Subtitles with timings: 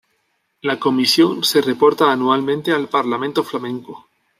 [0.63, 4.07] La Comisión se reporta anualmente al Parlamento Flamenco.